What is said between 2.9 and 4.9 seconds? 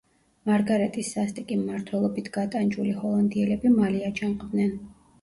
ჰოლანდიელები მალე აჯანყდნენ.